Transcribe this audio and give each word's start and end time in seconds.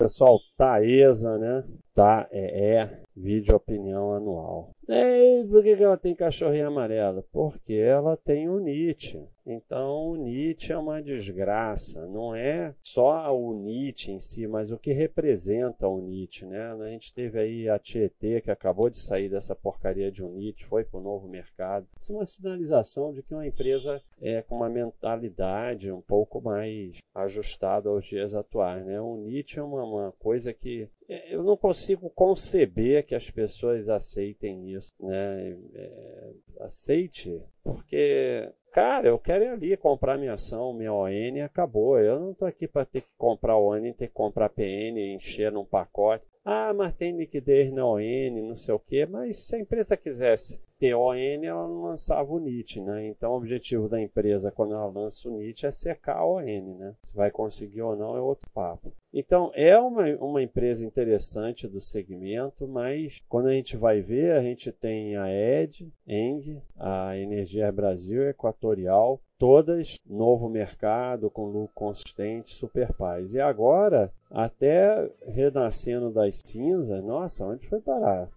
Pessoal, 0.00 0.40
Taesa, 0.56 1.36
né? 1.36 1.62
Tá, 1.92 2.28
é, 2.30 2.74
é 2.74 3.00
vídeo 3.16 3.54
opinião 3.54 4.12
anual. 4.12 4.70
E 4.88 5.44
por 5.48 5.62
que 5.62 5.70
ela 5.70 5.96
tem 5.96 6.14
cachorrinho 6.14 6.68
amarelo? 6.68 7.22
Porque 7.30 7.74
ela 7.74 8.16
tem 8.16 8.48
o 8.48 8.58
Nietzsche. 8.58 9.22
Então, 9.46 10.10
o 10.10 10.16
Nietzsche 10.16 10.72
é 10.72 10.78
uma 10.78 11.02
desgraça. 11.02 12.06
Não 12.06 12.34
é 12.34 12.74
só 12.84 13.36
o 13.36 13.52
Nietzsche 13.54 14.12
em 14.12 14.18
si, 14.18 14.46
mas 14.46 14.70
o 14.70 14.78
que 14.78 14.92
representa 14.92 15.86
o 15.86 16.00
Nietzsche, 16.00 16.46
né? 16.46 16.72
A 16.72 16.88
gente 16.88 17.12
teve 17.12 17.38
aí 17.38 17.68
a 17.68 17.78
Tietê, 17.78 18.40
que 18.40 18.50
acabou 18.50 18.88
de 18.88 18.96
sair 18.96 19.28
dessa 19.28 19.54
porcaria 19.54 20.10
de 20.10 20.24
um 20.24 20.32
Nietzsche, 20.32 20.64
foi 20.64 20.84
para 20.84 20.98
o 20.98 21.02
novo 21.02 21.28
mercado. 21.28 21.86
Isso 22.00 22.12
é 22.12 22.16
uma 22.16 22.26
sinalização 22.26 23.12
de 23.12 23.22
que 23.22 23.34
uma 23.34 23.46
empresa 23.46 24.00
é 24.20 24.42
com 24.42 24.56
uma 24.56 24.68
mentalidade 24.68 25.92
um 25.92 26.00
pouco 26.00 26.40
mais 26.40 26.98
ajustada 27.14 27.88
aos 27.88 28.06
dias 28.06 28.34
atuais, 28.34 28.84
né? 28.84 29.00
O 29.00 29.16
Nietzsche 29.16 29.58
é 29.58 29.62
uma, 29.62 29.84
uma 29.84 30.12
coisa 30.12 30.52
que 30.52 30.88
é, 30.99 30.99
eu 31.30 31.42
não 31.42 31.56
consigo 31.56 32.08
conceber 32.10 33.04
que 33.04 33.16
as 33.16 33.30
pessoas 33.30 33.88
aceitem 33.88 34.72
isso, 34.72 34.92
né? 35.00 35.58
É, 35.74 36.32
aceite, 36.60 37.42
porque, 37.64 38.48
cara, 38.72 39.08
eu 39.08 39.18
quero 39.18 39.44
ir 39.44 39.48
ali 39.48 39.76
comprar 39.76 40.16
minha 40.16 40.34
ação, 40.34 40.72
minha 40.72 40.92
ON 40.92 41.08
e 41.08 41.40
acabou. 41.40 41.98
Eu 41.98 42.20
não 42.20 42.34
tô 42.34 42.44
aqui 42.44 42.68
para 42.68 42.84
ter 42.84 43.00
que 43.00 43.12
comprar 43.18 43.56
ON, 43.56 43.80
ter 43.92 44.06
que 44.06 44.14
comprar 44.14 44.50
PN, 44.50 45.14
encher 45.14 45.50
num 45.50 45.64
pacote. 45.64 46.24
Ah, 46.44 46.72
mas 46.72 46.94
tem 46.94 47.16
liquidez 47.16 47.72
na 47.72 47.84
ON, 47.84 48.48
não 48.48 48.54
sei 48.54 48.74
o 48.74 48.78
quê, 48.78 49.04
mas 49.04 49.38
se 49.38 49.56
a 49.56 49.58
empresa 49.58 49.96
quisesse 49.96 50.60
ter 50.78 50.94
ON, 50.94 51.14
ela 51.14 51.66
não 51.66 51.82
lançava 51.82 52.32
o 52.32 52.38
NIT, 52.38 52.80
né? 52.80 53.08
Então 53.08 53.32
o 53.32 53.36
objetivo 53.36 53.88
da 53.88 54.00
empresa 54.00 54.50
quando 54.50 54.74
ela 54.74 54.86
lança 54.86 55.28
o 55.28 55.36
NIT 55.36 55.66
é 55.66 55.70
secar 55.70 56.18
a 56.18 56.26
ON, 56.26 56.78
né? 56.78 56.94
Se 57.02 57.14
vai 57.14 57.30
conseguir 57.30 57.82
ou 57.82 57.96
não 57.96 58.16
é 58.16 58.20
outro 58.20 58.48
papo. 58.54 58.92
Então 59.12 59.50
é 59.54 59.76
uma, 59.78 60.06
uma 60.16 60.42
empresa 60.42 60.84
interessante 60.84 61.66
do 61.66 61.80
segmento, 61.80 62.66
mas 62.68 63.22
quando 63.28 63.48
a 63.48 63.52
gente 63.52 63.76
vai 63.76 64.00
ver, 64.00 64.32
a 64.32 64.42
gente 64.42 64.70
tem 64.70 65.16
a 65.16 65.28
ED, 65.28 65.92
ENG, 66.06 66.62
a 66.78 67.16
Energia 67.16 67.72
Brasil, 67.72 68.28
Equatorial, 68.28 69.20
todas 69.36 69.98
novo 70.06 70.48
mercado 70.48 71.30
com 71.30 71.46
lucro 71.46 71.70
consistente, 71.74 72.50
super 72.50 72.92
paz. 72.92 73.34
E 73.34 73.40
agora, 73.40 74.12
até 74.30 75.10
renascendo 75.34 76.12
das 76.12 76.40
cinzas, 76.44 77.02
nossa, 77.02 77.46
onde 77.46 77.66
foi 77.66 77.80
parar? 77.80 78.28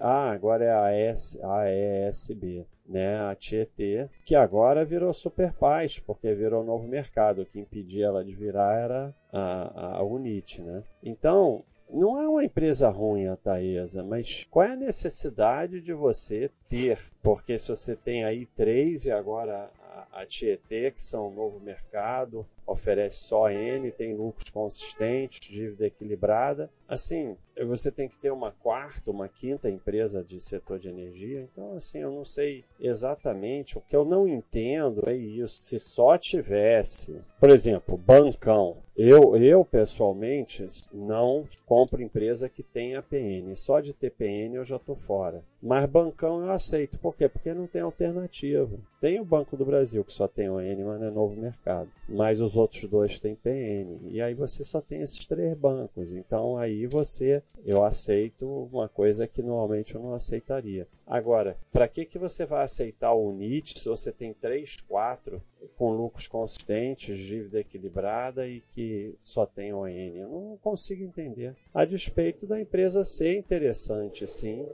Ah, 0.00 0.30
agora 0.30 0.64
é 0.64 0.72
a, 0.72 0.90
S, 0.90 1.38
a 1.42 1.70
ESB, 1.70 2.66
né? 2.88 3.20
A 3.20 3.34
Tietê, 3.34 4.08
que 4.24 4.34
agora 4.34 4.84
virou 4.84 5.12
super 5.12 5.52
paz, 5.52 5.98
porque 5.98 6.34
virou 6.34 6.64
novo 6.64 6.88
mercado. 6.88 7.42
O 7.42 7.46
que 7.46 7.60
impedia 7.60 8.06
ela 8.06 8.24
de 8.24 8.34
virar 8.34 8.80
era 8.80 9.14
a, 9.32 9.98
a 9.98 10.02
Unit, 10.02 10.62
né? 10.62 10.82
Então, 11.02 11.62
não 11.90 12.20
é 12.20 12.28
uma 12.28 12.44
empresa 12.44 12.88
ruim 12.88 13.28
a 13.28 13.36
Taesa, 13.36 14.02
mas 14.02 14.46
qual 14.50 14.66
é 14.66 14.72
a 14.72 14.76
necessidade 14.76 15.80
de 15.80 15.92
você 15.92 16.50
ter? 16.68 16.98
Porque 17.22 17.58
se 17.58 17.68
você 17.68 17.96
tem 17.96 18.24
aí 18.24 18.44
três 18.44 19.04
e 19.04 19.10
agora 19.10 19.70
a 20.12 20.26
Tietê, 20.26 20.90
que 20.90 21.02
são 21.02 21.28
um 21.28 21.34
novo 21.34 21.60
mercado, 21.60 22.46
oferece 22.66 23.24
só 23.24 23.50
N, 23.50 23.90
tem 23.90 24.14
lucros 24.14 24.50
consistentes, 24.50 25.48
dívida 25.48 25.86
equilibrada. 25.86 26.70
Assim, 26.86 27.36
você 27.66 27.90
tem 27.90 28.08
que 28.08 28.18
ter 28.18 28.30
uma 28.30 28.52
quarta, 28.52 29.10
uma 29.10 29.28
quinta 29.28 29.70
empresa 29.70 30.22
de 30.22 30.40
setor 30.40 30.78
de 30.78 30.88
energia. 30.88 31.48
Então, 31.50 31.74
assim, 31.74 31.98
eu 31.98 32.10
não 32.10 32.24
sei 32.24 32.64
exatamente. 32.78 33.78
O 33.78 33.80
que 33.80 33.96
eu 33.96 34.04
não 34.04 34.28
entendo 34.28 35.02
é 35.08 35.14
isso. 35.14 35.62
Se 35.62 35.78
só 35.78 36.16
tivesse, 36.18 37.20
por 37.40 37.50
exemplo, 37.50 37.96
bancão. 37.96 38.76
Eu, 39.00 39.36
eu 39.36 39.64
pessoalmente 39.64 40.68
não 40.92 41.46
compro 41.64 42.02
empresa 42.02 42.48
que 42.48 42.64
tenha 42.64 43.00
PN. 43.00 43.54
Só 43.54 43.78
de 43.78 43.92
ter 43.92 44.10
PN 44.10 44.56
eu 44.56 44.64
já 44.64 44.74
estou 44.74 44.96
fora. 44.96 45.44
Mas 45.62 45.88
bancão 45.88 46.42
eu 46.42 46.50
aceito. 46.50 46.98
Por 46.98 47.14
quê? 47.14 47.28
Porque 47.28 47.54
não 47.54 47.68
tem 47.68 47.80
alternativa. 47.80 48.76
Tem 49.00 49.20
o 49.20 49.24
Banco 49.24 49.56
do 49.56 49.64
Brasil 49.64 50.02
que 50.02 50.12
só 50.12 50.26
tem 50.26 50.50
o 50.50 50.60
N, 50.60 50.82
mas 50.82 51.00
não 51.00 51.06
é 51.06 51.10
novo 51.12 51.40
mercado. 51.40 51.88
Mas 52.08 52.40
os 52.40 52.56
outros 52.56 52.84
dois 52.86 53.20
têm 53.20 53.36
PN. 53.36 54.00
E 54.10 54.20
aí 54.20 54.34
você 54.34 54.64
só 54.64 54.80
tem 54.80 55.00
esses 55.00 55.24
três 55.26 55.54
bancos. 55.54 56.12
Então 56.12 56.58
aí 56.58 56.84
você, 56.88 57.40
eu 57.64 57.84
aceito 57.84 58.68
uma 58.72 58.88
coisa 58.88 59.28
que 59.28 59.42
normalmente 59.42 59.94
eu 59.94 60.02
não 60.02 60.12
aceitaria. 60.12 60.88
Agora, 61.08 61.56
para 61.72 61.88
que, 61.88 62.04
que 62.04 62.18
você 62.18 62.44
vai 62.44 62.64
aceitar 62.64 63.14
o 63.14 63.32
NIT 63.32 63.78
se 63.78 63.88
você 63.88 64.12
tem 64.12 64.34
três, 64.34 64.76
quatro 64.82 65.42
com 65.76 65.90
lucros 65.90 66.28
consistentes, 66.28 67.18
dívida 67.18 67.60
equilibrada 67.60 68.46
e 68.46 68.60
que 68.72 69.14
só 69.24 69.46
tem 69.46 69.72
ON? 69.72 69.88
Eu 69.88 70.28
não 70.28 70.58
consigo 70.58 71.02
entender. 71.02 71.56
A 71.72 71.86
despeito 71.86 72.46
da 72.46 72.60
empresa 72.60 73.06
ser 73.06 73.38
interessante, 73.38 74.26
sim, 74.26 74.66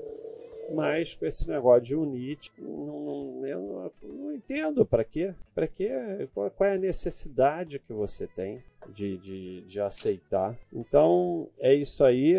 mas 0.73 1.15
com 1.15 1.27
esse 1.27 1.49
negócio 1.49 1.83
de 1.83 1.95
unite, 1.95 2.51
não, 2.59 3.47
eu 3.47 3.61
não, 3.61 3.93
não 4.03 4.33
entendo 4.35 4.85
para 4.85 5.05
quê. 5.05 5.35
Para 5.55 5.69
quê? 5.69 5.91
Qual, 6.35 6.51
qual, 6.51 6.71
é 6.71 6.75
a 6.75 6.79
necessidade 6.79 7.79
que 7.79 7.93
você 7.93 8.27
tem 8.27 8.63
de, 8.89 9.19
de, 9.19 9.61
de 9.63 9.81
aceitar? 9.81 10.59
Então, 10.73 11.49
é 11.59 11.75
isso 11.75 12.05
aí. 12.05 12.35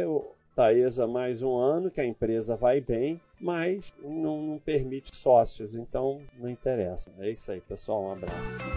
Taesa 0.55 1.05
mais 1.05 1.43
um 1.43 1.57
ano 1.57 1.91
que 1.91 1.99
a 1.99 2.05
empresa 2.05 2.55
vai 2.55 2.79
bem, 2.79 3.19
mas 3.41 3.93
não, 4.01 4.41
não 4.41 4.57
permite 4.57 5.13
sócios, 5.13 5.75
então 5.75 6.21
não 6.39 6.49
interessa. 6.49 7.11
É 7.19 7.29
isso 7.29 7.51
aí, 7.51 7.59
pessoal. 7.59 8.03
Um 8.03 8.11
abraço. 8.13 8.74